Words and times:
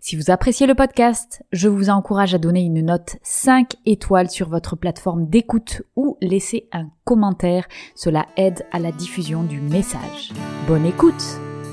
Si 0.00 0.16
vous 0.16 0.30
appréciez 0.30 0.66
le 0.66 0.74
podcast, 0.74 1.42
je 1.52 1.68
vous 1.68 1.90
encourage 1.90 2.34
à 2.34 2.38
donner 2.38 2.62
une 2.62 2.80
note 2.80 3.16
5 3.22 3.74
étoiles 3.84 4.30
sur 4.30 4.48
votre 4.48 4.74
plateforme 4.74 5.28
d'écoute 5.28 5.82
ou 5.94 6.16
laisser 6.22 6.68
un 6.72 6.88
commentaire. 7.04 7.68
Cela 7.94 8.26
aide 8.38 8.64
à 8.72 8.78
la 8.78 8.92
diffusion 8.92 9.42
du 9.42 9.60
message. 9.60 10.32
Bonne 10.66 10.86
écoute 10.86 11.22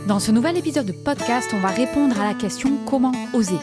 Dans 0.10 0.20
ce 0.20 0.34
nouvel 0.34 0.58
épisode 0.58 0.88
de 0.88 0.92
podcast, 0.92 1.52
on 1.56 1.62
va 1.62 1.70
répondre 1.70 2.20
à 2.20 2.26
la 2.26 2.34
question 2.34 2.72
comment 2.86 3.14
oser? 3.34 3.60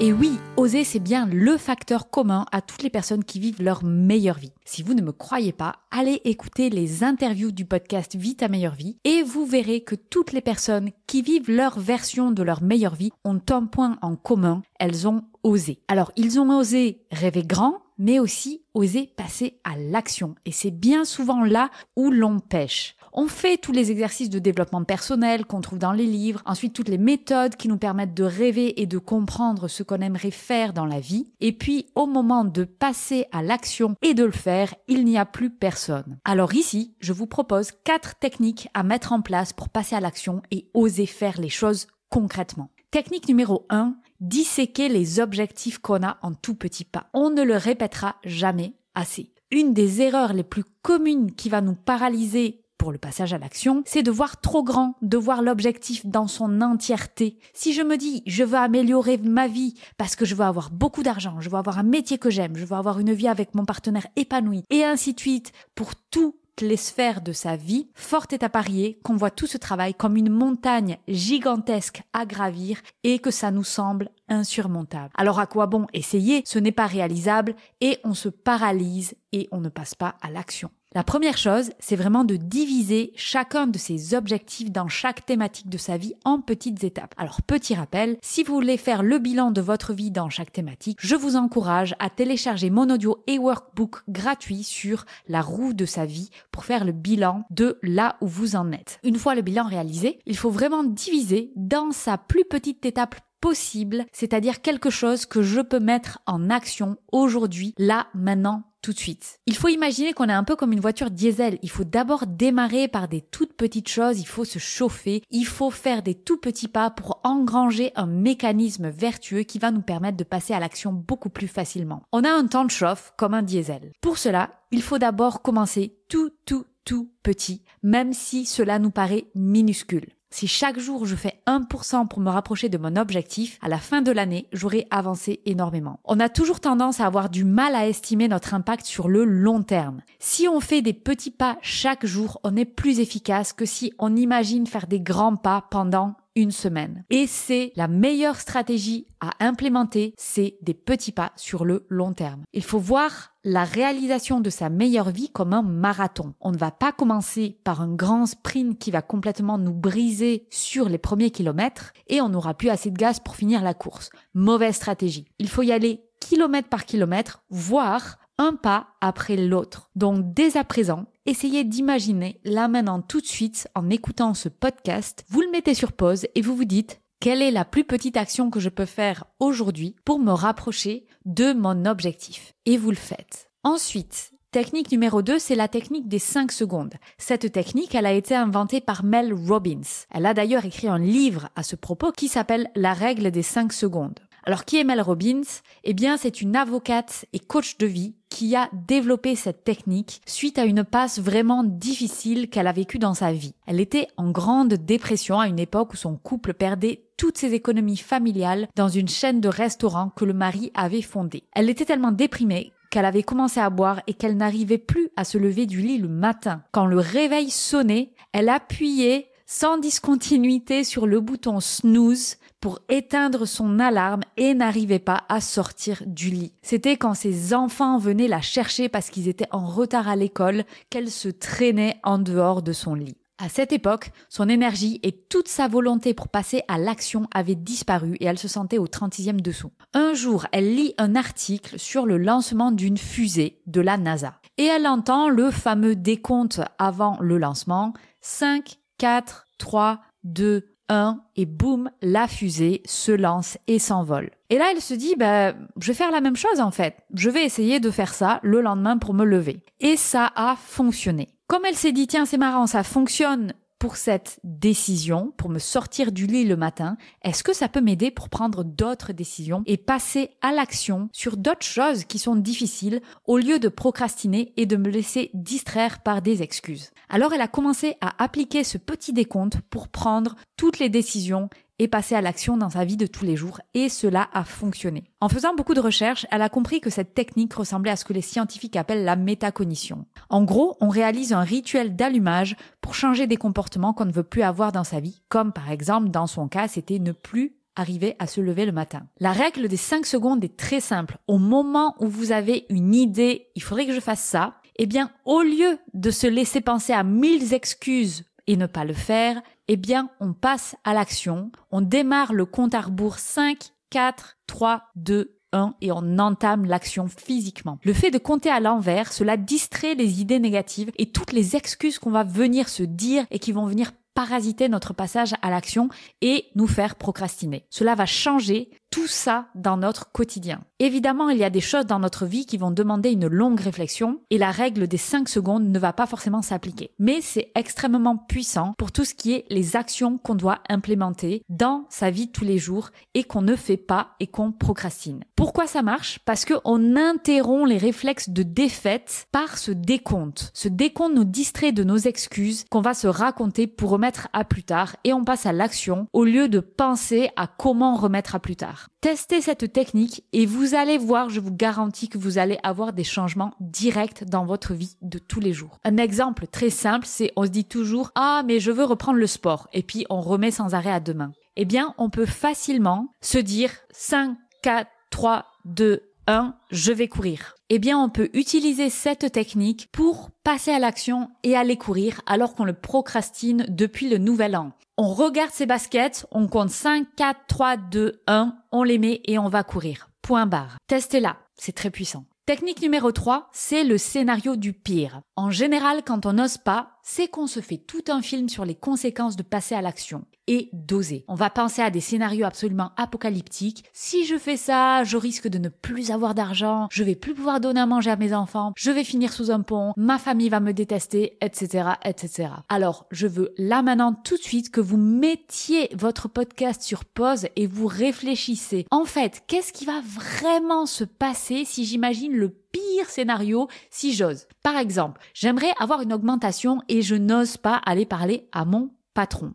Et 0.00 0.12
oui, 0.12 0.38
oser, 0.56 0.84
c'est 0.84 1.00
bien 1.00 1.26
le 1.26 1.56
facteur 1.56 2.08
commun 2.08 2.46
à 2.52 2.60
toutes 2.60 2.84
les 2.84 2.90
personnes 2.90 3.24
qui 3.24 3.40
vivent 3.40 3.60
leur 3.60 3.82
meilleure 3.82 4.38
vie. 4.38 4.52
Si 4.64 4.84
vous 4.84 4.94
ne 4.94 5.02
me 5.02 5.10
croyez 5.10 5.52
pas, 5.52 5.80
allez 5.90 6.20
écouter 6.24 6.70
les 6.70 7.02
interviews 7.02 7.50
du 7.50 7.64
podcast 7.64 8.14
Vie 8.14 8.36
ta 8.36 8.46
meilleure 8.48 8.76
vie 8.76 8.96
et 9.02 9.24
vous 9.24 9.44
verrez 9.44 9.80
que 9.80 9.96
toutes 9.96 10.32
les 10.32 10.40
personnes 10.40 10.90
qui 11.08 11.22
vivent 11.22 11.50
leur 11.50 11.80
version 11.80 12.30
de 12.30 12.44
leur 12.44 12.62
meilleure 12.62 12.94
vie 12.94 13.10
ont 13.24 13.40
un 13.50 13.64
point 13.64 13.98
en 14.00 14.14
commun, 14.14 14.62
elles 14.78 15.08
ont 15.08 15.24
osé. 15.42 15.80
Alors, 15.88 16.12
ils 16.14 16.38
ont 16.38 16.56
osé 16.56 17.02
rêver 17.10 17.42
grand, 17.42 17.82
mais 17.98 18.20
aussi 18.20 18.62
oser 18.74 19.12
passer 19.16 19.58
à 19.64 19.76
l'action. 19.76 20.36
Et 20.46 20.52
c'est 20.52 20.70
bien 20.70 21.04
souvent 21.04 21.42
là 21.42 21.70
où 21.96 22.10
l'on 22.12 22.38
pêche. 22.38 22.94
On 23.12 23.26
fait 23.26 23.56
tous 23.56 23.72
les 23.72 23.90
exercices 23.90 24.30
de 24.30 24.38
développement 24.38 24.84
personnel 24.84 25.44
qu'on 25.44 25.60
trouve 25.60 25.78
dans 25.78 25.92
les 25.92 26.06
livres, 26.06 26.42
ensuite 26.46 26.74
toutes 26.74 26.88
les 26.88 26.98
méthodes 26.98 27.56
qui 27.56 27.68
nous 27.68 27.78
permettent 27.78 28.14
de 28.14 28.24
rêver 28.24 28.80
et 28.80 28.86
de 28.86 28.98
comprendre 28.98 29.68
ce 29.68 29.82
qu'on 29.82 30.00
aimerait 30.00 30.30
faire 30.30 30.72
dans 30.72 30.86
la 30.86 31.00
vie. 31.00 31.32
Et 31.40 31.52
puis, 31.52 31.86
au 31.94 32.06
moment 32.06 32.44
de 32.44 32.64
passer 32.64 33.26
à 33.32 33.42
l'action 33.42 33.94
et 34.02 34.14
de 34.14 34.24
le 34.24 34.32
faire, 34.32 34.74
il 34.88 35.04
n'y 35.04 35.18
a 35.18 35.26
plus 35.26 35.50
personne. 35.50 36.18
Alors 36.24 36.54
ici, 36.54 36.94
je 37.00 37.12
vous 37.12 37.26
propose 37.26 37.72
quatre 37.84 38.18
techniques 38.18 38.68
à 38.74 38.82
mettre 38.82 39.12
en 39.12 39.20
place 39.20 39.52
pour 39.52 39.68
passer 39.68 39.96
à 39.96 40.00
l'action 40.00 40.42
et 40.50 40.68
oser 40.74 41.06
faire 41.06 41.40
les 41.40 41.48
choses 41.48 41.86
concrètement. 42.10 42.70
Technique 42.90 43.28
numéro 43.28 43.66
1, 43.68 43.96
disséquer 44.20 44.88
les 44.88 45.20
objectifs 45.20 45.78
qu'on 45.78 46.02
a 46.02 46.16
en 46.22 46.32
tout 46.32 46.54
petits 46.54 46.84
pas. 46.84 47.08
On 47.12 47.30
ne 47.30 47.42
le 47.42 47.56
répétera 47.56 48.16
jamais 48.24 48.74
assez. 48.94 49.32
Une 49.50 49.74
des 49.74 50.00
erreurs 50.00 50.32
les 50.32 50.44
plus 50.44 50.64
communes 50.82 51.32
qui 51.32 51.48
va 51.48 51.60
nous 51.60 51.74
paralyser 51.74 52.62
pour 52.78 52.92
le 52.92 52.98
passage 52.98 53.34
à 53.34 53.38
l'action, 53.38 53.82
c'est 53.84 54.02
de 54.02 54.10
voir 54.10 54.40
trop 54.40 54.62
grand, 54.62 54.94
de 55.02 55.18
voir 55.18 55.42
l'objectif 55.42 56.06
dans 56.06 56.28
son 56.28 56.60
entièreté. 56.62 57.38
Si 57.52 57.72
je 57.72 57.82
me 57.82 57.96
dis 57.96 58.22
je 58.26 58.44
veux 58.44 58.56
améliorer 58.56 59.18
ma 59.18 59.48
vie 59.48 59.74
parce 59.96 60.16
que 60.16 60.24
je 60.24 60.34
veux 60.34 60.44
avoir 60.44 60.70
beaucoup 60.70 61.02
d'argent, 61.02 61.40
je 61.40 61.50
veux 61.50 61.58
avoir 61.58 61.78
un 61.78 61.82
métier 61.82 62.18
que 62.18 62.30
j'aime, 62.30 62.56
je 62.56 62.64
veux 62.64 62.76
avoir 62.76 63.00
une 63.00 63.12
vie 63.12 63.28
avec 63.28 63.54
mon 63.54 63.64
partenaire 63.64 64.06
épanoui 64.16 64.64
et 64.70 64.84
ainsi 64.84 65.12
de 65.12 65.20
suite 65.20 65.52
pour 65.74 65.94
toutes 65.96 66.36
les 66.62 66.76
sphères 66.76 67.20
de 67.20 67.32
sa 67.32 67.56
vie, 67.56 67.88
fort 67.94 68.26
est 68.30 68.42
à 68.42 68.48
parier 68.48 68.98
qu'on 69.02 69.16
voit 69.16 69.30
tout 69.30 69.46
ce 69.46 69.58
travail 69.58 69.94
comme 69.94 70.16
une 70.16 70.30
montagne 70.30 70.98
gigantesque 71.06 72.02
à 72.12 72.26
gravir 72.26 72.80
et 73.04 73.18
que 73.18 73.30
ça 73.30 73.50
nous 73.50 73.64
semble 73.64 74.10
insurmontable. 74.28 75.10
Alors 75.16 75.40
à 75.40 75.46
quoi 75.46 75.66
bon 75.66 75.86
essayer? 75.92 76.42
Ce 76.44 76.58
n'est 76.58 76.72
pas 76.72 76.86
réalisable 76.86 77.54
et 77.80 77.98
on 78.04 78.14
se 78.14 78.28
paralyse 78.28 79.14
et 79.32 79.48
on 79.52 79.60
ne 79.60 79.68
passe 79.68 79.94
pas 79.94 80.16
à 80.20 80.30
l'action. 80.30 80.70
La 80.94 81.04
première 81.04 81.36
chose, 81.36 81.70
c'est 81.80 81.96
vraiment 81.96 82.24
de 82.24 82.36
diviser 82.36 83.12
chacun 83.14 83.66
de 83.66 83.76
ses 83.76 84.14
objectifs 84.14 84.72
dans 84.72 84.88
chaque 84.88 85.26
thématique 85.26 85.68
de 85.68 85.76
sa 85.76 85.98
vie 85.98 86.14
en 86.24 86.40
petites 86.40 86.82
étapes. 86.82 87.14
Alors 87.18 87.42
petit 87.42 87.74
rappel, 87.74 88.16
si 88.22 88.42
vous 88.42 88.54
voulez 88.54 88.78
faire 88.78 89.02
le 89.02 89.18
bilan 89.18 89.50
de 89.50 89.60
votre 89.60 89.92
vie 89.92 90.10
dans 90.10 90.30
chaque 90.30 90.50
thématique, 90.50 90.96
je 90.98 91.14
vous 91.14 91.36
encourage 91.36 91.94
à 91.98 92.08
télécharger 92.08 92.70
mon 92.70 92.88
audio 92.88 93.22
et 93.26 93.38
workbook 93.38 94.02
gratuit 94.08 94.62
sur 94.62 95.04
la 95.28 95.42
roue 95.42 95.74
de 95.74 95.84
sa 95.84 96.06
vie 96.06 96.30
pour 96.52 96.64
faire 96.64 96.86
le 96.86 96.92
bilan 96.92 97.44
de 97.50 97.78
là 97.82 98.16
où 98.22 98.26
vous 98.26 98.56
en 98.56 98.72
êtes. 98.72 98.98
Une 99.04 99.18
fois 99.18 99.34
le 99.34 99.42
bilan 99.42 99.64
réalisé, 99.64 100.20
il 100.24 100.38
faut 100.38 100.50
vraiment 100.50 100.84
diviser 100.84 101.52
dans 101.54 101.90
sa 101.90 102.16
plus 102.16 102.46
petite 102.46 102.86
étape 102.86 103.16
possible, 103.40 104.06
c'est-à-dire 104.12 104.62
quelque 104.62 104.90
chose 104.90 105.26
que 105.26 105.42
je 105.42 105.60
peux 105.60 105.80
mettre 105.80 106.20
en 106.26 106.50
action 106.50 106.96
aujourd'hui, 107.12 107.74
là, 107.78 108.08
maintenant, 108.14 108.64
tout 108.82 108.92
de 108.92 108.98
suite. 108.98 109.38
Il 109.46 109.56
faut 109.56 109.68
imaginer 109.68 110.12
qu'on 110.12 110.28
est 110.28 110.32
un 110.32 110.44
peu 110.44 110.56
comme 110.56 110.72
une 110.72 110.80
voiture 110.80 111.10
diesel. 111.10 111.58
Il 111.62 111.70
faut 111.70 111.84
d'abord 111.84 112.26
démarrer 112.26 112.88
par 112.88 113.08
des 113.08 113.20
toutes 113.20 113.54
petites 113.54 113.88
choses, 113.88 114.20
il 114.20 114.26
faut 114.26 114.44
se 114.44 114.58
chauffer, 114.58 115.22
il 115.30 115.46
faut 115.46 115.70
faire 115.70 116.02
des 116.02 116.14
tout 116.14 116.38
petits 116.38 116.68
pas 116.68 116.90
pour 116.90 117.20
engranger 117.24 117.92
un 117.96 118.06
mécanisme 118.06 118.88
vertueux 118.88 119.42
qui 119.42 119.58
va 119.58 119.70
nous 119.70 119.82
permettre 119.82 120.16
de 120.16 120.24
passer 120.24 120.54
à 120.54 120.60
l'action 120.60 120.92
beaucoup 120.92 121.30
plus 121.30 121.48
facilement. 121.48 122.02
On 122.12 122.24
a 122.24 122.30
un 122.30 122.46
temps 122.46 122.64
de 122.64 122.70
chauffe 122.70 123.12
comme 123.16 123.34
un 123.34 123.42
diesel. 123.42 123.92
Pour 124.00 124.18
cela, 124.18 124.50
il 124.70 124.82
faut 124.82 124.98
d'abord 124.98 125.42
commencer 125.42 125.96
tout, 126.08 126.30
tout, 126.44 126.64
tout 126.84 127.10
petit, 127.22 127.62
même 127.82 128.12
si 128.12 128.46
cela 128.46 128.78
nous 128.78 128.90
paraît 128.90 129.26
minuscule. 129.34 130.06
Si 130.30 130.46
chaque 130.46 130.78
jour 130.78 131.06
je 131.06 131.16
fais 131.16 131.40
1% 131.46 132.06
pour 132.06 132.20
me 132.20 132.30
rapprocher 132.30 132.68
de 132.68 132.76
mon 132.76 132.96
objectif, 132.96 133.58
à 133.62 133.68
la 133.68 133.78
fin 133.78 134.02
de 134.02 134.12
l'année, 134.12 134.46
j'aurai 134.52 134.86
avancé 134.90 135.40
énormément. 135.46 136.00
On 136.04 136.20
a 136.20 136.28
toujours 136.28 136.60
tendance 136.60 137.00
à 137.00 137.06
avoir 137.06 137.30
du 137.30 137.44
mal 137.44 137.74
à 137.74 137.88
estimer 137.88 138.28
notre 138.28 138.52
impact 138.52 138.84
sur 138.84 139.08
le 139.08 139.24
long 139.24 139.62
terme. 139.62 140.02
Si 140.18 140.46
on 140.46 140.60
fait 140.60 140.82
des 140.82 140.92
petits 140.92 141.30
pas 141.30 141.58
chaque 141.62 142.04
jour, 142.04 142.40
on 142.44 142.56
est 142.56 142.66
plus 142.66 143.00
efficace 143.00 143.54
que 143.54 143.64
si 143.64 143.94
on 143.98 144.14
imagine 144.16 144.66
faire 144.66 144.86
des 144.86 145.00
grands 145.00 145.36
pas 145.36 145.64
pendant 145.70 146.14
une 146.38 146.52
semaine. 146.52 147.04
Et 147.10 147.26
c'est 147.26 147.72
la 147.74 147.88
meilleure 147.88 148.36
stratégie 148.36 149.08
à 149.20 149.32
implémenter, 149.44 150.14
c'est 150.16 150.56
des 150.62 150.72
petits 150.72 151.10
pas 151.10 151.32
sur 151.34 151.64
le 151.64 151.84
long 151.88 152.12
terme. 152.12 152.44
Il 152.52 152.62
faut 152.62 152.78
voir 152.78 153.34
la 153.42 153.64
réalisation 153.64 154.40
de 154.40 154.48
sa 154.48 154.68
meilleure 154.68 155.10
vie 155.10 155.30
comme 155.30 155.52
un 155.52 155.62
marathon. 155.62 156.34
On 156.40 156.52
ne 156.52 156.56
va 156.56 156.70
pas 156.70 156.92
commencer 156.92 157.58
par 157.64 157.80
un 157.80 157.92
grand 157.92 158.26
sprint 158.26 158.78
qui 158.78 158.92
va 158.92 159.02
complètement 159.02 159.58
nous 159.58 159.74
briser 159.74 160.46
sur 160.48 160.88
les 160.88 160.98
premiers 160.98 161.30
kilomètres 161.30 161.92
et 162.06 162.20
on 162.20 162.28
n'aura 162.28 162.54
plus 162.54 162.70
assez 162.70 162.92
de 162.92 162.98
gaz 162.98 163.18
pour 163.18 163.34
finir 163.34 163.64
la 163.64 163.74
course. 163.74 164.10
Mauvaise 164.34 164.76
stratégie. 164.76 165.26
Il 165.40 165.48
faut 165.48 165.62
y 165.62 165.72
aller 165.72 166.04
kilomètre 166.20 166.68
par 166.68 166.84
kilomètre, 166.84 167.42
voire 167.50 168.18
un 168.38 168.54
pas 168.54 168.88
après 169.00 169.36
l'autre. 169.36 169.90
Donc 169.96 170.32
dès 170.32 170.56
à 170.56 170.62
présent, 170.62 171.06
essayez 171.28 171.62
d'imaginer 171.62 172.40
là 172.44 172.68
maintenant 172.68 173.02
tout 173.02 173.20
de 173.20 173.26
suite 173.26 173.68
en 173.74 173.90
écoutant 173.90 174.32
ce 174.32 174.48
podcast, 174.48 175.24
vous 175.28 175.42
le 175.42 175.50
mettez 175.50 175.74
sur 175.74 175.92
pause 175.92 176.26
et 176.34 176.40
vous 176.40 176.56
vous 176.56 176.64
dites 176.64 177.00
quelle 177.20 177.42
est 177.42 177.50
la 177.50 177.64
plus 177.64 177.84
petite 177.84 178.16
action 178.16 178.48
que 178.48 178.60
je 178.60 178.68
peux 178.68 178.86
faire 178.86 179.24
aujourd'hui 179.40 179.96
pour 180.04 180.20
me 180.20 180.30
rapprocher 180.30 181.04
de 181.24 181.52
mon 181.52 181.84
objectif? 181.84 182.54
Et 182.64 182.76
vous 182.76 182.90
le 182.90 182.96
faites. 182.96 183.50
Ensuite, 183.64 184.32
Technique 184.52 184.90
numéro 184.90 185.20
2, 185.20 185.38
c'est 185.38 185.54
la 185.54 185.68
technique 185.68 186.08
des 186.08 186.20
5 186.20 186.50
secondes. 186.50 186.94
Cette 187.18 187.52
technique, 187.52 187.94
elle 187.94 188.06
a 188.06 188.14
été 188.14 188.34
inventée 188.34 188.80
par 188.80 189.04
Mel 189.04 189.34
Robbins. 189.34 190.06
Elle 190.10 190.24
a 190.24 190.32
d'ailleurs 190.32 190.64
écrit 190.64 190.88
un 190.88 190.98
livre 190.98 191.50
à 191.54 191.62
ce 191.62 191.76
propos 191.76 192.12
qui 192.12 192.28
s'appelle 192.28 192.70
La 192.74 192.94
règle 192.94 193.30
des 193.30 193.42
5 193.42 193.72
secondes. 193.74 194.20
Alors 194.44 194.64
qui 194.64 194.78
est 194.78 194.84
Mel 194.84 195.02
Robbins? 195.02 195.42
Eh 195.84 195.92
bien, 195.92 196.16
c'est 196.16 196.40
une 196.40 196.56
avocate 196.56 197.26
et 197.34 197.40
coach 197.40 197.76
de 197.76 197.86
vie 197.86 198.14
qui 198.28 198.56
a 198.56 198.68
développé 198.72 199.34
cette 199.34 199.64
technique 199.64 200.20
suite 200.26 200.58
à 200.58 200.64
une 200.64 200.84
passe 200.84 201.18
vraiment 201.18 201.64
difficile 201.64 202.48
qu'elle 202.48 202.66
a 202.66 202.72
vécue 202.72 202.98
dans 202.98 203.14
sa 203.14 203.32
vie. 203.32 203.54
Elle 203.66 203.80
était 203.80 204.08
en 204.16 204.30
grande 204.30 204.74
dépression 204.74 205.40
à 205.40 205.48
une 205.48 205.58
époque 205.58 205.94
où 205.94 205.96
son 205.96 206.16
couple 206.16 206.54
perdait 206.54 207.04
toutes 207.16 207.38
ses 207.38 207.54
économies 207.54 207.96
familiales 207.96 208.68
dans 208.76 208.88
une 208.88 209.08
chaîne 209.08 209.40
de 209.40 209.48
restaurants 209.48 210.10
que 210.10 210.24
le 210.24 210.34
mari 210.34 210.70
avait 210.74 211.02
fondée. 211.02 211.44
Elle 211.52 211.70
était 211.70 211.84
tellement 211.84 212.12
déprimée 212.12 212.72
qu'elle 212.90 213.04
avait 213.04 213.22
commencé 213.22 213.60
à 213.60 213.70
boire 213.70 214.00
et 214.06 214.14
qu'elle 214.14 214.36
n'arrivait 214.36 214.78
plus 214.78 215.10
à 215.16 215.24
se 215.24 215.36
lever 215.38 215.66
du 215.66 215.80
lit 215.80 215.98
le 215.98 216.08
matin. 216.08 216.62
Quand 216.72 216.86
le 216.86 216.98
réveil 216.98 217.50
sonnait, 217.50 218.12
elle 218.32 218.48
appuyait 218.48 219.28
sans 219.50 219.78
discontinuité 219.78 220.84
sur 220.84 221.06
le 221.06 221.20
bouton 221.20 221.58
snooze 221.58 222.36
pour 222.60 222.80
éteindre 222.90 223.46
son 223.46 223.78
alarme 223.78 224.20
et 224.36 224.52
n'arrivait 224.52 224.98
pas 224.98 225.24
à 225.30 225.40
sortir 225.40 226.02
du 226.06 226.28
lit. 226.28 226.52
C'était 226.60 226.98
quand 226.98 227.14
ses 227.14 227.54
enfants 227.54 227.96
venaient 227.96 228.28
la 228.28 228.42
chercher 228.42 228.90
parce 228.90 229.08
qu'ils 229.08 229.26
étaient 229.26 229.48
en 229.50 229.66
retard 229.66 230.06
à 230.06 230.16
l'école 230.16 230.64
qu'elle 230.90 231.10
se 231.10 231.28
traînait 231.28 231.98
en 232.02 232.18
dehors 232.18 232.62
de 232.62 232.74
son 232.74 232.94
lit. 232.94 233.16
À 233.38 233.48
cette 233.48 233.72
époque, 233.72 234.10
son 234.28 234.48
énergie 234.48 235.00
et 235.02 235.12
toute 235.12 235.48
sa 235.48 235.66
volonté 235.66 236.12
pour 236.12 236.28
passer 236.28 236.62
à 236.68 236.76
l'action 236.76 237.26
avaient 237.32 237.54
disparu 237.54 238.16
et 238.20 238.26
elle 238.26 238.38
se 238.38 238.48
sentait 238.48 238.78
au 238.78 238.86
36e 238.86 239.40
dessous. 239.40 239.70
Un 239.94 240.12
jour, 240.12 240.46
elle 240.52 240.74
lit 240.74 240.94
un 240.98 241.14
article 241.14 241.78
sur 241.78 242.04
le 242.04 242.18
lancement 242.18 242.70
d'une 242.70 242.98
fusée 242.98 243.62
de 243.66 243.80
la 243.80 243.96
NASA 243.96 244.40
et 244.58 244.64
elle 244.64 244.86
entend 244.86 245.30
le 245.30 245.50
fameux 245.50 245.96
décompte 245.96 246.60
avant 246.78 247.16
le 247.20 247.38
lancement 247.38 247.94
5, 248.20 248.76
4, 248.98 249.46
3, 249.58 250.00
2, 250.24 250.64
1 250.88 251.20
et 251.36 251.46
boum, 251.46 251.90
la 252.02 252.28
fusée 252.28 252.82
se 252.86 253.12
lance 253.12 253.58
et 253.66 253.78
s'envole. 253.78 254.30
Et 254.50 254.58
là, 254.58 254.66
elle 254.72 254.80
se 254.80 254.94
dit, 254.94 255.14
bah, 255.16 255.52
je 255.80 255.86
vais 255.88 255.94
faire 255.94 256.10
la 256.10 256.20
même 256.20 256.36
chose 256.36 256.60
en 256.60 256.70
fait. 256.70 256.96
Je 257.14 257.30
vais 257.30 257.44
essayer 257.44 257.80
de 257.80 257.90
faire 257.90 258.14
ça 258.14 258.40
le 258.42 258.60
lendemain 258.60 258.98
pour 258.98 259.14
me 259.14 259.24
lever. 259.24 259.62
Et 259.80 259.96
ça 259.96 260.32
a 260.34 260.56
fonctionné. 260.56 261.28
Comme 261.46 261.64
elle 261.64 261.76
s'est 261.76 261.92
dit, 261.92 262.06
tiens, 262.06 262.26
c'est 262.26 262.38
marrant, 262.38 262.66
ça 262.66 262.82
fonctionne 262.82 263.52
pour 263.78 263.96
cette 263.96 264.40
décision, 264.42 265.32
pour 265.36 265.50
me 265.50 265.58
sortir 265.58 266.12
du 266.12 266.26
lit 266.26 266.44
le 266.44 266.56
matin, 266.56 266.96
est-ce 267.22 267.44
que 267.44 267.52
ça 267.52 267.68
peut 267.68 267.80
m'aider 267.80 268.10
pour 268.10 268.28
prendre 268.28 268.64
d'autres 268.64 269.12
décisions 269.12 269.62
et 269.66 269.76
passer 269.76 270.30
à 270.42 270.52
l'action 270.52 271.08
sur 271.12 271.36
d'autres 271.36 271.66
choses 271.66 272.04
qui 272.04 272.18
sont 272.18 272.36
difficiles 272.36 273.00
au 273.26 273.38
lieu 273.38 273.58
de 273.58 273.68
procrastiner 273.68 274.52
et 274.56 274.66
de 274.66 274.76
me 274.76 274.90
laisser 274.90 275.30
distraire 275.34 276.02
par 276.02 276.22
des 276.22 276.42
excuses? 276.42 276.90
Alors 277.08 277.32
elle 277.32 277.40
a 277.40 277.48
commencé 277.48 277.96
à 278.00 278.22
appliquer 278.22 278.64
ce 278.64 278.78
petit 278.78 279.12
décompte 279.12 279.60
pour 279.70 279.88
prendre 279.88 280.34
toutes 280.56 280.78
les 280.78 280.88
décisions 280.88 281.48
et 281.78 281.88
passer 281.88 282.14
à 282.14 282.20
l'action 282.20 282.56
dans 282.56 282.70
sa 282.70 282.84
vie 282.84 282.96
de 282.96 283.06
tous 283.06 283.24
les 283.24 283.36
jours, 283.36 283.60
et 283.74 283.88
cela 283.88 284.28
a 284.32 284.44
fonctionné. 284.44 285.04
En 285.20 285.28
faisant 285.28 285.54
beaucoup 285.54 285.74
de 285.74 285.80
recherches, 285.80 286.26
elle 286.30 286.42
a 286.42 286.48
compris 286.48 286.80
que 286.80 286.90
cette 286.90 287.14
technique 287.14 287.54
ressemblait 287.54 287.90
à 287.90 287.96
ce 287.96 288.04
que 288.04 288.12
les 288.12 288.20
scientifiques 288.20 288.76
appellent 288.76 289.04
la 289.04 289.16
métacognition. 289.16 290.06
En 290.28 290.42
gros, 290.44 290.76
on 290.80 290.88
réalise 290.88 291.32
un 291.32 291.42
rituel 291.42 291.96
d'allumage 291.96 292.56
pour 292.80 292.94
changer 292.94 293.26
des 293.26 293.36
comportements 293.36 293.92
qu'on 293.92 294.06
ne 294.06 294.12
veut 294.12 294.22
plus 294.22 294.42
avoir 294.42 294.72
dans 294.72 294.84
sa 294.84 295.00
vie, 295.00 295.22
comme 295.28 295.52
par 295.52 295.70
exemple 295.70 296.08
dans 296.08 296.26
son 296.26 296.48
cas, 296.48 296.68
c'était 296.68 296.98
ne 296.98 297.12
plus 297.12 297.54
arriver 297.78 298.16
à 298.18 298.26
se 298.26 298.40
lever 298.40 298.66
le 298.66 298.72
matin. 298.72 299.06
La 299.20 299.32
règle 299.32 299.68
des 299.68 299.76
5 299.76 300.04
secondes 300.04 300.42
est 300.42 300.56
très 300.56 300.80
simple. 300.80 301.18
Au 301.28 301.38
moment 301.38 301.94
où 302.00 302.08
vous 302.08 302.32
avez 302.32 302.66
une 302.70 302.94
idée, 302.94 303.46
il 303.54 303.62
faudrait 303.62 303.86
que 303.86 303.94
je 303.94 304.00
fasse 304.00 304.20
ça, 304.20 304.54
eh 304.76 304.86
bien, 304.86 305.10
au 305.24 305.42
lieu 305.42 305.78
de 305.94 306.10
se 306.10 306.26
laisser 306.26 306.60
penser 306.60 306.92
à 306.92 307.04
mille 307.04 307.54
excuses 307.54 308.24
et 308.48 308.56
ne 308.56 308.66
pas 308.66 308.84
le 308.84 308.94
faire, 308.94 309.40
eh 309.68 309.76
bien, 309.76 310.10
on 310.18 310.32
passe 310.32 310.74
à 310.82 310.94
l'action. 310.94 311.52
On 311.70 311.82
démarre 311.82 312.32
le 312.32 312.46
compte 312.46 312.74
à 312.74 312.80
rebours 312.80 313.18
5, 313.18 313.58
4, 313.90 314.38
3, 314.48 314.82
2, 314.96 315.38
1 315.52 315.74
et 315.80 315.92
on 315.92 316.18
entame 316.18 316.64
l'action 316.64 317.08
physiquement. 317.08 317.78
Le 317.84 317.92
fait 317.92 318.10
de 318.10 318.18
compter 318.18 318.50
à 318.50 318.58
l'envers, 318.58 319.12
cela 319.12 319.36
distrait 319.36 319.94
les 319.94 320.20
idées 320.20 320.40
négatives 320.40 320.90
et 320.96 321.10
toutes 321.10 321.32
les 321.32 321.56
excuses 321.56 321.98
qu'on 321.98 322.10
va 322.10 322.24
venir 322.24 322.68
se 322.68 322.82
dire 322.82 323.26
et 323.30 323.38
qui 323.38 323.52
vont 323.52 323.66
venir 323.66 323.92
parasiter 324.14 324.68
notre 324.68 324.94
passage 324.94 325.34
à 325.42 325.50
l'action 325.50 325.90
et 326.22 326.46
nous 326.56 326.66
faire 326.66 326.96
procrastiner. 326.96 327.66
Cela 327.70 327.94
va 327.94 328.04
changer 328.04 328.70
tout 328.90 329.06
ça 329.06 329.46
dans 329.54 329.76
notre 329.76 330.10
quotidien. 330.12 330.60
Évidemment, 330.80 331.28
il 331.28 331.38
y 331.38 331.44
a 331.44 331.50
des 331.50 331.60
choses 331.60 331.86
dans 331.86 331.98
notre 331.98 332.24
vie 332.24 332.46
qui 332.46 332.56
vont 332.56 332.70
demander 332.70 333.10
une 333.10 333.26
longue 333.26 333.60
réflexion 333.60 334.20
et 334.30 334.38
la 334.38 334.50
règle 334.50 334.86
des 334.86 334.96
5 334.96 335.28
secondes 335.28 335.68
ne 335.68 335.78
va 335.78 335.92
pas 335.92 336.06
forcément 336.06 336.42
s'appliquer. 336.42 336.92
Mais 336.98 337.20
c'est 337.20 337.50
extrêmement 337.54 338.16
puissant 338.16 338.74
pour 338.78 338.92
tout 338.92 339.04
ce 339.04 339.14
qui 339.14 339.32
est 339.32 339.44
les 339.50 339.76
actions 339.76 340.18
qu'on 340.18 340.36
doit 340.36 340.60
implémenter 340.68 341.42
dans 341.48 341.86
sa 341.90 342.10
vie 342.10 342.30
tous 342.30 342.44
les 342.44 342.58
jours 342.58 342.90
et 343.14 343.24
qu'on 343.24 343.42
ne 343.42 343.56
fait 343.56 343.76
pas 343.76 344.10
et 344.20 344.28
qu'on 344.28 344.52
procrastine. 344.52 345.24
Pourquoi 345.34 345.66
ça 345.66 345.82
marche? 345.82 346.20
Parce 346.24 346.44
qu'on 346.44 346.96
interrompt 346.96 347.68
les 347.68 347.78
réflexes 347.78 348.30
de 348.30 348.42
défaite 348.42 349.26
par 349.32 349.58
ce 349.58 349.72
décompte. 349.72 350.50
Ce 350.54 350.68
décompte 350.68 351.14
nous 351.14 351.24
distrait 351.24 351.72
de 351.72 351.84
nos 351.84 351.98
excuses 351.98 352.64
qu'on 352.70 352.80
va 352.80 352.94
se 352.94 353.08
raconter 353.08 353.66
pour 353.66 353.90
remettre 353.90 354.28
à 354.32 354.44
plus 354.44 354.62
tard 354.62 354.96
et 355.04 355.12
on 355.12 355.24
passe 355.24 355.46
à 355.46 355.52
l'action 355.52 356.06
au 356.12 356.24
lieu 356.24 356.48
de 356.48 356.60
penser 356.60 357.30
à 357.36 357.46
comment 357.48 357.96
remettre 357.96 358.36
à 358.36 358.38
plus 358.38 358.56
tard. 358.56 358.77
Testez 359.00 359.40
cette 359.40 359.72
technique 359.72 360.24
et 360.32 360.46
vous 360.46 360.74
allez 360.74 360.98
voir, 360.98 361.30
je 361.30 361.40
vous 361.40 361.54
garantis 361.54 362.08
que 362.08 362.18
vous 362.18 362.38
allez 362.38 362.58
avoir 362.62 362.92
des 362.92 363.04
changements 363.04 363.54
directs 363.60 364.24
dans 364.24 364.44
votre 364.44 364.74
vie 364.74 364.96
de 365.02 365.18
tous 365.18 365.40
les 365.40 365.52
jours. 365.52 365.78
Un 365.84 365.96
exemple 365.96 366.46
très 366.46 366.70
simple, 366.70 367.06
c'est 367.06 367.32
on 367.36 367.44
se 367.44 367.50
dit 367.50 367.64
toujours 367.64 368.10
"Ah, 368.14 368.42
mais 368.46 368.60
je 368.60 368.70
veux 368.72 368.84
reprendre 368.84 369.18
le 369.18 369.26
sport" 369.26 369.68
et 369.72 369.82
puis 369.82 370.06
on 370.10 370.20
remet 370.20 370.50
sans 370.50 370.74
arrêt 370.74 370.90
à 370.92 371.00
demain. 371.00 371.32
Eh 371.56 371.64
bien, 371.64 371.94
on 371.98 372.10
peut 372.10 372.26
facilement 372.26 373.12
se 373.20 373.38
dire 373.38 373.72
5 373.90 374.36
4 374.62 374.90
3 375.10 375.46
2 375.64 376.07
1, 376.28 376.54
je 376.70 376.92
vais 376.92 377.08
courir. 377.08 377.54
Eh 377.70 377.78
bien, 377.78 377.98
on 377.98 378.10
peut 378.10 378.28
utiliser 378.34 378.90
cette 378.90 379.32
technique 379.32 379.88
pour 379.92 380.30
passer 380.44 380.70
à 380.70 380.78
l'action 380.78 381.30
et 381.42 381.56
aller 381.56 381.78
courir 381.78 382.20
alors 382.26 382.54
qu'on 382.54 382.64
le 382.64 382.74
procrastine 382.74 383.64
depuis 383.68 384.10
le 384.10 384.18
nouvel 384.18 384.54
an. 384.54 384.72
On 384.98 385.08
regarde 385.08 385.52
ses 385.52 385.64
baskets, 385.64 386.26
on 386.30 386.46
compte 386.46 386.70
5, 386.70 387.06
4, 387.16 387.40
3, 387.48 387.76
2, 387.78 388.22
1, 388.26 388.54
on 388.72 388.82
les 388.82 388.98
met 388.98 389.22
et 389.24 389.38
on 389.38 389.48
va 389.48 389.64
courir. 389.64 390.10
Point 390.20 390.46
barre. 390.46 390.76
Testez-la, 390.86 391.38
c'est 391.56 391.74
très 391.74 391.90
puissant. 391.90 392.26
Technique 392.44 392.82
numéro 392.82 393.10
3, 393.10 393.48
c'est 393.52 393.84
le 393.84 393.96
scénario 393.96 394.56
du 394.56 394.74
pire. 394.74 395.22
En 395.34 395.50
général, 395.50 396.02
quand 396.04 396.26
on 396.26 396.34
n'ose 396.34 396.58
pas, 396.58 396.98
c'est 397.02 397.28
qu'on 397.28 397.46
se 397.46 397.60
fait 397.60 397.78
tout 397.78 398.04
un 398.08 398.20
film 398.20 398.50
sur 398.50 398.66
les 398.66 398.74
conséquences 398.74 399.36
de 399.36 399.42
passer 399.42 399.74
à 399.74 399.82
l'action 399.82 400.26
et 400.48 400.70
d'oser. 400.72 401.24
On 401.28 401.34
va 401.34 401.50
penser 401.50 401.82
à 401.82 401.90
des 401.90 402.00
scénarios 402.00 402.46
absolument 402.46 402.90
apocalyptiques. 402.96 403.84
Si 403.92 404.24
je 404.24 404.36
fais 404.36 404.56
ça, 404.56 405.04
je 405.04 405.16
risque 405.16 405.46
de 405.46 405.58
ne 405.58 405.68
plus 405.68 406.10
avoir 406.10 406.34
d'argent, 406.34 406.88
je 406.90 407.04
vais 407.04 407.14
plus 407.14 407.34
pouvoir 407.34 407.60
donner 407.60 407.80
à 407.80 407.86
manger 407.86 408.10
à 408.10 408.16
mes 408.16 408.32
enfants, 408.34 408.72
je 408.76 408.90
vais 408.90 409.04
finir 409.04 409.32
sous 409.32 409.50
un 409.50 409.60
pont, 409.60 409.92
ma 409.96 410.18
famille 410.18 410.48
va 410.48 410.58
me 410.58 410.72
détester, 410.72 411.36
etc., 411.42 411.90
etc. 412.04 412.48
Alors, 412.68 413.06
je 413.10 413.26
veux 413.26 413.52
là 413.58 413.82
maintenant 413.82 414.14
tout 414.14 414.36
de 414.36 414.42
suite 414.42 414.70
que 414.70 414.80
vous 414.80 414.96
mettiez 414.96 415.90
votre 415.94 416.28
podcast 416.28 416.82
sur 416.82 417.04
pause 417.04 417.46
et 417.54 417.66
vous 417.66 417.86
réfléchissez. 417.86 418.86
En 418.90 419.04
fait, 419.04 419.42
qu'est-ce 419.46 419.72
qui 419.72 419.84
va 419.84 420.00
vraiment 420.00 420.86
se 420.86 421.04
passer 421.04 421.64
si 421.66 421.84
j'imagine 421.84 422.32
le 422.32 422.48
pire 422.48 423.08
scénario 423.08 423.68
si 423.90 424.14
j'ose? 424.14 424.46
Par 424.62 424.76
exemple, 424.76 425.20
j'aimerais 425.34 425.72
avoir 425.78 426.00
une 426.00 426.12
augmentation 426.12 426.80
et 426.88 427.02
je 427.02 427.14
n'ose 427.14 427.58
pas 427.58 427.76
aller 427.84 428.06
parler 428.06 428.48
à 428.52 428.64
mon 428.64 428.90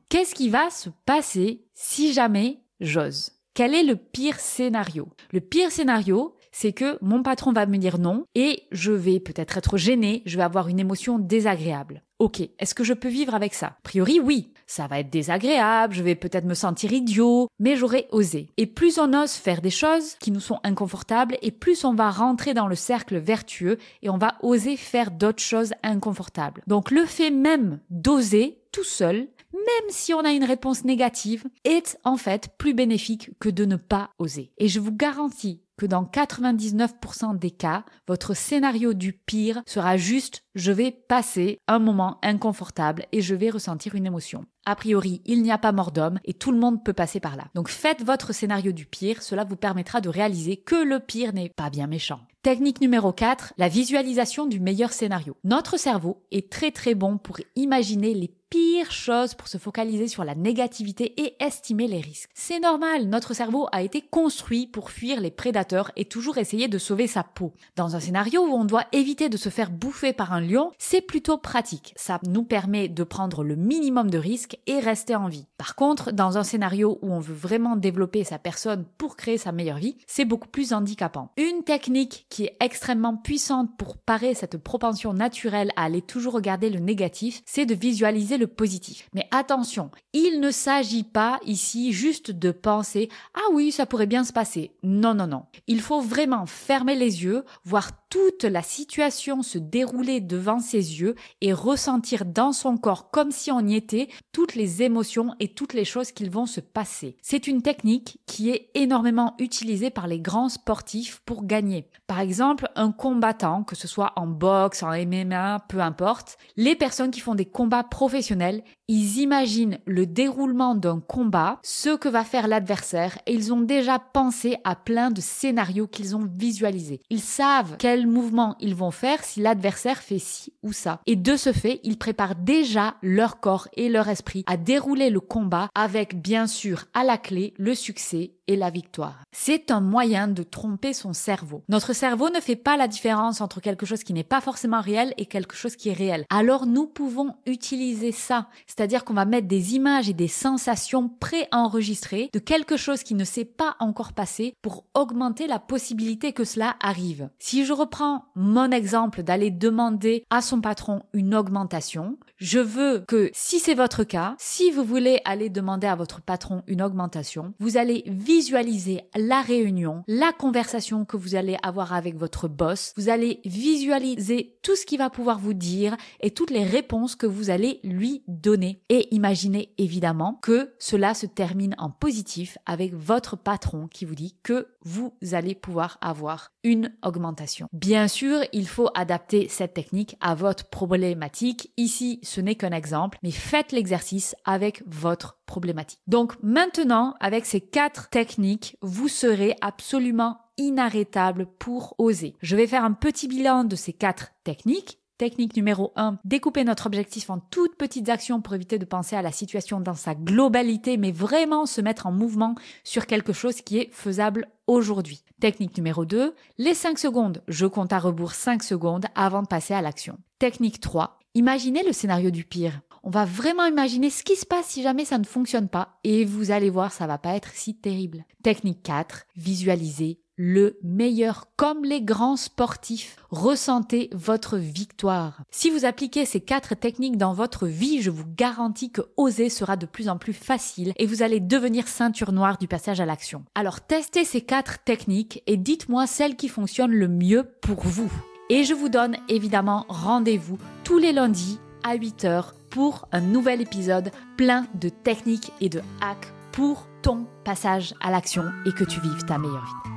Qu'est-ce 0.09 0.35
qui 0.35 0.49
va 0.49 0.69
se 0.69 0.89
passer 1.05 1.65
si 1.73 2.11
jamais 2.11 2.59
j'ose? 2.81 3.31
Quel 3.53 3.73
est 3.73 3.83
le 3.83 3.95
pire 3.95 4.39
scénario? 4.39 5.07
Le 5.31 5.39
pire 5.39 5.71
scénario, 5.71 6.35
c'est 6.51 6.73
que 6.73 6.97
mon 7.01 7.23
patron 7.23 7.53
va 7.53 7.65
me 7.65 7.77
dire 7.77 7.97
non 7.97 8.25
et 8.35 8.63
je 8.71 8.91
vais 8.91 9.19
peut-être 9.19 9.57
être 9.57 9.77
gêné, 9.77 10.21
je 10.25 10.37
vais 10.37 10.43
avoir 10.43 10.67
une 10.67 10.79
émotion 10.79 11.17
désagréable. 11.17 12.03
Ok, 12.19 12.41
est-ce 12.59 12.75
que 12.75 12.83
je 12.83 12.93
peux 12.93 13.09
vivre 13.09 13.35
avec 13.35 13.53
ça? 13.53 13.67
A 13.67 13.77
priori, 13.83 14.19
oui. 14.19 14.53
Ça 14.65 14.87
va 14.87 14.99
être 14.99 15.09
désagréable, 15.09 15.93
je 15.93 16.03
vais 16.03 16.15
peut-être 16.15 16.45
me 16.45 16.53
sentir 16.53 16.93
idiot, 16.93 17.47
mais 17.59 17.75
j'aurais 17.75 18.07
osé. 18.11 18.49
Et 18.57 18.65
plus 18.65 18.97
on 18.97 19.13
ose 19.13 19.33
faire 19.33 19.61
des 19.61 19.69
choses 19.69 20.15
qui 20.19 20.31
nous 20.31 20.39
sont 20.39 20.59
inconfortables, 20.63 21.37
et 21.41 21.51
plus 21.51 21.83
on 21.83 21.93
va 21.93 22.09
rentrer 22.11 22.53
dans 22.53 22.67
le 22.67 22.75
cercle 22.75 23.17
vertueux 23.17 23.77
et 24.01 24.09
on 24.09 24.17
va 24.17 24.35
oser 24.41 24.77
faire 24.77 25.11
d'autres 25.11 25.43
choses 25.43 25.73
inconfortables. 25.83 26.63
Donc 26.65 26.91
le 26.91 27.05
fait 27.05 27.29
même 27.29 27.79
d'oser 27.89 28.63
tout 28.71 28.83
seul, 28.83 29.27
même 29.53 29.89
si 29.89 30.13
on 30.13 30.25
a 30.25 30.31
une 30.31 30.43
réponse 30.43 30.83
négative, 30.83 31.45
est 31.63 31.97
en 32.03 32.17
fait 32.17 32.49
plus 32.57 32.73
bénéfique 32.73 33.31
que 33.39 33.49
de 33.49 33.65
ne 33.65 33.75
pas 33.75 34.11
oser. 34.19 34.51
Et 34.57 34.67
je 34.67 34.79
vous 34.79 34.91
garantis 34.91 35.61
que 35.83 35.87
dans 35.87 36.05
99% 36.05 37.37
des 37.37 37.51
cas, 37.51 37.83
votre 38.07 38.33
scénario 38.33 38.93
du 38.93 39.11
pire 39.11 39.61
sera 39.65 39.97
juste 39.97 40.45
je 40.55 40.71
vais 40.71 40.91
passer 40.91 41.59
un 41.67 41.79
moment 41.79 42.19
inconfortable 42.23 43.05
et 43.11 43.21
je 43.21 43.35
vais 43.35 43.49
ressentir 43.49 43.95
une 43.95 44.05
émotion. 44.05 44.45
A 44.65 44.77
priori, 44.77 45.21
il 45.25 45.41
n'y 45.41 45.51
a 45.51 45.57
pas 45.57 45.73
mort 45.73 45.91
d'homme 45.91 46.19
et 46.23 46.33
tout 46.33 46.53
le 46.53 46.57
monde 46.57 46.85
peut 46.85 46.93
passer 46.93 47.19
par 47.19 47.35
là. 47.35 47.47
Donc 47.53 47.67
faites 47.67 48.01
votre 48.01 48.33
scénario 48.33 48.71
du 48.71 48.85
pire, 48.85 49.21
cela 49.21 49.43
vous 49.43 49.57
permettra 49.57 49.99
de 49.99 50.07
réaliser 50.07 50.55
que 50.55 50.75
le 50.75 51.01
pire 51.01 51.33
n'est 51.33 51.49
pas 51.49 51.69
bien 51.69 51.87
méchant. 51.87 52.21
Technique 52.43 52.79
numéro 52.79 53.11
4, 53.11 53.53
la 53.57 53.67
visualisation 53.67 54.45
du 54.45 54.61
meilleur 54.61 54.93
scénario. 54.93 55.35
Notre 55.43 55.77
cerveau 55.77 56.23
est 56.31 56.49
très 56.49 56.71
très 56.71 56.95
bon 56.95 57.17
pour 57.17 57.39
imaginer 57.55 58.13
les 58.13 58.33
pire 58.53 58.91
chose 58.91 59.33
pour 59.33 59.47
se 59.47 59.57
focaliser 59.57 60.07
sur 60.07 60.23
la 60.23 60.35
négativité 60.35 61.19
et 61.19 61.43
estimer 61.43 61.87
les 61.87 62.01
risques. 62.01 62.29
C'est 62.35 62.59
normal, 62.59 63.05
notre 63.05 63.33
cerveau 63.33 63.67
a 63.71 63.81
été 63.81 63.99
construit 63.99 64.67
pour 64.67 64.91
fuir 64.91 65.19
les 65.21 65.31
prédateurs 65.31 65.72
et 65.95 66.05
toujours 66.05 66.37
essayer 66.37 66.67
de 66.67 66.77
sauver 66.77 67.07
sa 67.07 67.23
peau. 67.23 67.53
Dans 67.75 67.95
un 67.95 67.99
scénario 67.99 68.45
où 68.45 68.53
on 68.53 68.65
doit 68.65 68.85
éviter 68.91 69.29
de 69.29 69.37
se 69.37 69.49
faire 69.49 69.71
bouffer 69.71 70.13
par 70.13 70.33
un 70.33 70.41
lion, 70.41 70.71
c'est 70.77 71.01
plutôt 71.01 71.37
pratique. 71.37 71.93
Ça 71.95 72.19
nous 72.27 72.43
permet 72.43 72.87
de 72.87 73.03
prendre 73.03 73.43
le 73.43 73.55
minimum 73.55 74.09
de 74.09 74.17
risques 74.17 74.57
et 74.67 74.79
rester 74.79 75.15
en 75.15 75.27
vie. 75.27 75.47
Par 75.57 75.75
contre, 75.75 76.11
dans 76.11 76.37
un 76.37 76.43
scénario 76.43 76.99
où 77.01 77.11
on 77.11 77.19
veut 77.19 77.33
vraiment 77.33 77.75
développer 77.75 78.23
sa 78.23 78.39
personne 78.39 78.85
pour 78.97 79.15
créer 79.15 79.37
sa 79.37 79.51
meilleure 79.51 79.77
vie, 79.77 79.97
c'est 80.07 80.25
beaucoup 80.25 80.47
plus 80.47 80.73
handicapant. 80.73 81.31
Une 81.37 81.63
technique 81.63 82.25
qui 82.29 82.45
est 82.45 82.57
extrêmement 82.59 83.17
puissante 83.17 83.69
pour 83.77 83.97
parer 83.97 84.33
cette 84.33 84.57
propension 84.57 85.13
naturelle 85.13 85.71
à 85.75 85.83
aller 85.83 86.01
toujours 86.01 86.33
regarder 86.33 86.69
le 86.69 86.79
négatif, 86.79 87.41
c'est 87.45 87.65
de 87.65 87.75
visualiser 87.75 88.37
le 88.37 88.47
positif. 88.47 89.09
Mais 89.13 89.27
attention, 89.31 89.91
il 90.13 90.39
ne 90.39 90.51
s'agit 90.51 91.03
pas 91.03 91.39
ici 91.45 91.93
juste 91.93 92.31
de 92.31 92.51
penser 92.51 93.09
ah 93.33 93.51
oui, 93.51 93.71
ça 93.71 93.85
pourrait 93.85 94.05
bien 94.05 94.23
se 94.23 94.33
passer. 94.33 94.71
Non, 94.83 95.13
non, 95.13 95.27
non. 95.27 95.45
Il 95.67 95.81
faut 95.81 96.01
vraiment 96.01 96.45
fermer 96.45 96.95
les 96.95 97.23
yeux, 97.23 97.43
voir 97.63 97.91
toute 98.09 98.43
la 98.43 98.61
situation 98.61 99.41
se 99.41 99.57
dérouler 99.57 100.21
devant 100.21 100.59
ses 100.59 100.99
yeux 100.99 101.15
et 101.41 101.51
ressentir 101.51 102.25
dans 102.25 102.51
son 102.51 102.77
corps 102.77 103.09
comme 103.09 103.31
si 103.31 103.51
on 103.51 103.65
y 103.65 103.75
était 103.75 104.07
toutes 104.31 104.53
les 104.53 104.83
émotions 104.83 105.33
et 105.39 105.47
toutes 105.47 105.73
les 105.73 105.83
choses 105.85 106.11
qui 106.11 106.29
vont 106.29 106.45
se 106.45 106.59
passer. 106.59 107.15
C'est 107.23 107.47
une 107.47 107.63
technique 107.63 108.19
qui 108.27 108.51
est 108.51 108.69
énormément 108.75 109.33
utilisée 109.39 109.89
par 109.89 110.05
les 110.05 110.19
grands 110.19 110.49
sportifs 110.49 111.21
pour 111.25 111.45
gagner. 111.45 111.89
Par 112.05 112.19
exemple, 112.19 112.69
un 112.75 112.91
combattant, 112.91 113.63
que 113.63 113.75
ce 113.75 113.87
soit 113.87 114.13
en 114.15 114.27
boxe, 114.27 114.83
en 114.83 114.91
MMA, 114.91 115.65
peu 115.67 115.79
importe, 115.79 116.37
les 116.55 116.75
personnes 116.75 117.09
qui 117.09 117.19
font 117.19 117.33
des 117.33 117.45
combats 117.45 117.83
professionnels, 117.83 118.63
ils 118.87 119.19
imaginent 119.19 119.79
le 119.85 120.05
déroulement 120.05 120.75
d'un 120.75 120.99
combat, 120.99 121.59
ce 121.63 121.95
que 121.95 122.09
va 122.09 122.23
faire 122.23 122.47
l'adversaire, 122.47 123.17
et 123.25 123.33
ils 123.33 123.53
ont 123.53 123.61
déjà 123.61 123.97
pensé 123.97 124.57
à 124.63 124.75
plein 124.75 125.09
de 125.09 125.21
scénarios 125.43 125.87
qu'ils 125.87 126.15
ont 126.15 126.25
visualisés. 126.25 127.01
Ils 127.09 127.19
savent 127.19 127.75
quel 127.77 128.07
mouvement 128.07 128.55
ils 128.61 128.75
vont 128.75 128.91
faire 128.91 129.25
si 129.25 129.41
l'adversaire 129.41 130.01
fait 130.01 130.17
ci 130.17 130.53
ou 130.63 130.71
ça. 130.71 131.01
Et 131.05 131.17
de 131.17 131.35
ce 131.35 131.51
fait, 131.51 131.81
ils 131.83 131.97
préparent 131.97 132.35
déjà 132.35 132.95
leur 133.01 133.41
corps 133.41 133.67
et 133.75 133.89
leur 133.89 134.07
esprit 134.07 134.45
à 134.47 134.55
dérouler 134.55 135.09
le 135.09 135.19
combat 135.19 135.67
avec 135.75 136.21
bien 136.21 136.47
sûr 136.47 136.85
à 136.93 137.03
la 137.03 137.17
clé 137.17 137.53
le 137.57 137.75
succès 137.75 138.31
et 138.47 138.55
la 138.55 138.69
victoire. 138.69 139.23
C'est 139.31 139.71
un 139.71 139.81
moyen 139.81 140.27
de 140.27 140.43
tromper 140.43 140.93
son 140.93 141.13
cerveau. 141.13 141.63
Notre 141.69 141.93
cerveau 141.93 142.29
ne 142.29 142.39
fait 142.39 142.55
pas 142.55 142.77
la 142.77 142.87
différence 142.87 143.41
entre 143.41 143.61
quelque 143.61 143.85
chose 143.85 144.03
qui 144.03 144.13
n'est 144.13 144.23
pas 144.23 144.41
forcément 144.41 144.81
réel 144.81 145.13
et 145.17 145.25
quelque 145.25 145.55
chose 145.55 145.75
qui 145.75 145.89
est 145.89 145.93
réel. 145.93 146.25
Alors 146.29 146.65
nous 146.65 146.87
pouvons 146.87 147.35
utiliser 147.45 148.11
ça, 148.11 148.47
c'est-à-dire 148.67 149.05
qu'on 149.05 149.13
va 149.13 149.25
mettre 149.25 149.47
des 149.47 149.75
images 149.75 150.09
et 150.09 150.13
des 150.13 150.27
sensations 150.27 151.09
pré-enregistrées 151.09 152.29
de 152.33 152.39
quelque 152.39 152.77
chose 152.77 153.03
qui 153.03 153.15
ne 153.15 153.23
s'est 153.23 153.45
pas 153.45 153.75
encore 153.79 154.13
passé 154.13 154.53
pour 154.61 154.85
augmenter 154.93 155.47
la 155.47 155.59
possibilité 155.59 156.33
que 156.33 156.43
cela 156.43 156.75
arrive. 156.81 157.29
Si 157.39 157.65
je 157.65 157.73
reprends 157.73 158.25
mon 158.35 158.71
exemple 158.71 159.23
d'aller 159.23 159.51
demander 159.51 160.25
à 160.29 160.41
son 160.41 160.61
patron 160.61 161.03
une 161.13 161.35
augmentation, 161.35 162.17
je 162.37 162.59
veux 162.59 163.03
que 163.07 163.29
si 163.33 163.59
c'est 163.59 163.73
votre 163.73 164.03
cas, 164.03 164.35
si 164.37 164.71
vous 164.71 164.83
voulez 164.83 165.21
aller 165.25 165.49
demander 165.49 165.87
à 165.87 165.95
votre 165.95 166.21
patron 166.21 166.63
une 166.67 166.81
augmentation, 166.81 167.53
vous 167.59 167.77
allez 167.77 168.03
visualiser 168.07 169.01
la 169.15 169.41
réunion, 169.41 170.03
la 170.07 170.31
conversation 170.31 171.05
que 171.05 171.17
vous 171.17 171.35
allez 171.35 171.57
avoir 171.63 171.93
avec 171.93 172.15
votre 172.17 172.47
boss. 172.47 172.93
Vous 172.97 173.09
allez 173.09 173.39
visualiser 173.45 174.57
tout 174.61 174.75
ce 174.75 174.85
qu'il 174.85 174.97
va 174.97 175.09
pouvoir 175.09 175.39
vous 175.39 175.53
dire 175.53 175.95
et 176.21 176.31
toutes 176.31 176.51
les 176.51 176.63
réponses 176.63 177.15
que 177.15 177.27
vous 177.27 177.49
allez 177.49 177.79
lui 177.83 178.23
donner. 178.27 178.81
Et 178.89 179.13
imaginez 179.13 179.73
évidemment 179.77 180.39
que 180.41 180.73
cela 180.79 181.13
se 181.13 181.25
termine 181.25 181.75
en 181.77 181.89
positif 181.89 182.57
avec 182.65 182.93
votre 182.93 183.37
patron 183.37 183.87
qui 183.87 184.05
vous 184.05 184.15
dit 184.15 184.35
que 184.43 184.67
vous 184.83 185.13
allez 185.31 185.55
pouvoir 185.55 185.97
avoir 186.01 186.51
une 186.63 186.93
augmentation. 187.03 187.67
Bien 187.73 188.07
sûr, 188.07 188.41
il 188.53 188.67
faut 188.67 188.89
adapter 188.95 189.47
cette 189.49 189.73
technique 189.73 190.15
à 190.19 190.35
votre 190.35 190.69
problématique. 190.69 191.71
Ici, 191.77 192.19
ce 192.23 192.41
n'est 192.41 192.55
qu'un 192.55 192.71
exemple, 192.71 193.19
mais 193.23 193.31
faites 193.31 193.71
l'exercice 193.71 194.35
avec 194.45 194.83
votre 194.85 195.39
problématique. 195.45 195.99
Donc 196.07 196.33
maintenant, 196.41 197.15
avec 197.19 197.45
ces 197.45 197.61
quatre 197.61 198.09
techniques, 198.09 198.77
vous 198.81 199.07
serez 199.07 199.55
absolument 199.61 200.39
inarrêtable 200.57 201.47
pour 201.59 201.95
oser. 201.97 202.35
Je 202.41 202.55
vais 202.55 202.67
faire 202.67 202.83
un 202.83 202.93
petit 202.93 203.27
bilan 203.27 203.63
de 203.63 203.75
ces 203.75 203.93
quatre 203.93 204.31
techniques 204.43 204.99
Technique 205.19 205.55
numéro 205.55 205.93
1, 205.95 206.17
découper 206.25 206.63
notre 206.63 206.87
objectif 206.87 207.29
en 207.29 207.37
toutes 207.37 207.77
petites 207.77 208.09
actions 208.09 208.41
pour 208.41 208.55
éviter 208.55 208.79
de 208.79 208.85
penser 208.85 209.15
à 209.15 209.21
la 209.21 209.31
situation 209.31 209.79
dans 209.79 209.93
sa 209.93 210.15
globalité, 210.15 210.97
mais 210.97 211.11
vraiment 211.11 211.67
se 211.67 211.81
mettre 211.81 212.07
en 212.07 212.11
mouvement 212.11 212.55
sur 212.83 213.05
quelque 213.05 213.31
chose 213.31 213.61
qui 213.61 213.77
est 213.77 213.93
faisable 213.93 214.47
aujourd'hui. 214.65 215.23
Technique 215.39 215.77
numéro 215.77 216.03
2, 216.03 216.33
les 216.57 216.73
5 216.73 216.97
secondes. 216.97 217.43
Je 217.47 217.67
compte 217.67 217.93
à 217.93 217.99
rebours 217.99 218.33
5 218.33 218.63
secondes 218.63 219.05
avant 219.13 219.43
de 219.43 219.47
passer 219.47 219.75
à 219.75 219.83
l'action. 219.83 220.17
Technique 220.39 220.79
3, 220.79 221.19
imaginez 221.35 221.83
le 221.83 221.93
scénario 221.93 222.31
du 222.31 222.43
pire. 222.43 222.81
On 223.03 223.09
va 223.09 223.25
vraiment 223.25 223.65
imaginer 223.65 224.09
ce 224.09 224.23
qui 224.23 224.35
se 224.35 224.45
passe 224.45 224.67
si 224.67 224.81
jamais 224.81 225.03
ça 225.03 225.17
ne 225.17 225.25
fonctionne 225.25 225.67
pas 225.67 225.99
et 226.03 226.23
vous 226.23 226.51
allez 226.51 226.69
voir, 226.69 226.93
ça 226.93 227.05
va 227.05 227.17
pas 227.17 227.35
être 227.35 227.49
si 227.53 227.75
terrible. 227.75 228.23
Technique 228.43 228.81
4, 228.83 229.25
visualisez 229.35 230.19
le 230.35 230.79
meilleur 230.81 231.45
comme 231.55 231.83
les 231.83 232.01
grands 232.01 232.37
sportifs. 232.37 233.17
Ressentez 233.29 234.09
votre 234.13 234.57
victoire. 234.57 235.43
Si 235.51 235.69
vous 235.69 235.85
appliquez 235.85 236.25
ces 236.25 236.41
quatre 236.41 236.75
techniques 236.75 237.17
dans 237.17 237.33
votre 237.33 237.67
vie, 237.67 238.01
je 238.01 238.09
vous 238.09 238.25
garantis 238.25 238.91
que 238.91 239.01
oser 239.17 239.49
sera 239.49 239.75
de 239.75 239.85
plus 239.85 240.09
en 240.09 240.17
plus 240.17 240.33
facile 240.33 240.93
et 240.97 241.05
vous 241.05 241.21
allez 241.21 241.39
devenir 241.39 241.87
ceinture 241.87 242.31
noire 242.31 242.57
du 242.57 242.67
passage 242.67 242.99
à 242.99 243.05
l'action. 243.05 243.45
Alors 243.53 243.81
testez 243.81 244.25
ces 244.25 244.41
quatre 244.41 244.83
techniques 244.83 245.43
et 245.45 245.57
dites-moi 245.57 246.07
celle 246.07 246.35
qui 246.35 246.47
fonctionne 246.47 246.91
le 246.91 247.07
mieux 247.07 247.43
pour 247.61 247.81
vous. 247.81 248.11
Et 248.53 248.65
je 248.65 248.75
vous 248.75 248.87
donne 248.87 249.17
évidemment 249.29 249.83
rendez-vous 249.89 250.59
tous 250.83 250.99
les 250.99 251.11
lundis 251.11 251.59
à 251.83 251.97
8h 251.97 252.51
pour 252.69 253.07
un 253.11 253.19
nouvel 253.19 253.61
épisode 253.61 254.11
plein 254.37 254.67
de 254.75 254.89
techniques 254.89 255.51
et 255.59 255.69
de 255.69 255.81
hacks 256.01 256.31
pour 256.51 256.87
ton 257.01 257.25
passage 257.43 257.95
à 257.99 258.11
l'action 258.11 258.43
et 258.67 258.71
que 258.71 258.83
tu 258.83 258.99
vives 258.99 259.25
ta 259.25 259.39
meilleure 259.39 259.65
vie. 259.65 259.89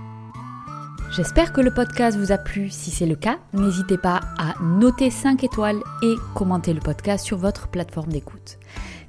J'espère 1.14 1.52
que 1.52 1.60
le 1.60 1.70
podcast 1.70 2.16
vous 2.16 2.32
a 2.32 2.38
plu. 2.38 2.70
Si 2.70 2.90
c'est 2.90 3.04
le 3.04 3.14
cas, 3.14 3.36
n'hésitez 3.52 3.98
pas 3.98 4.20
à 4.38 4.54
noter 4.62 5.10
5 5.10 5.44
étoiles 5.44 5.82
et 6.02 6.14
commenter 6.34 6.72
le 6.72 6.80
podcast 6.80 7.26
sur 7.26 7.36
votre 7.36 7.68
plateforme 7.68 8.10
d'écoute. 8.10 8.56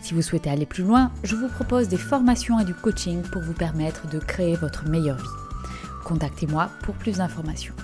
Si 0.01 0.13
vous 0.13 0.22
souhaitez 0.22 0.50
aller 0.50 0.66
plus 0.66 0.84
loin, 0.84 1.10
je 1.24 1.38
vous 1.38 1.48
propose 1.48 1.88
des 1.88 1.96
formations 1.96 2.60
et 2.60 2.66
du 2.66 2.74
coaching 2.74 3.22
pour 3.22 3.42
vous 3.42 3.54
permettre 3.54 4.10
de 4.10 4.20
créer 4.20 4.56
votre 4.56 4.89
meilleure 4.89 5.20
vie. 5.20 5.70
Contactez-moi 6.04 6.70
pour 6.84 6.96
plus 6.96 7.20
d'informations. 7.20 7.75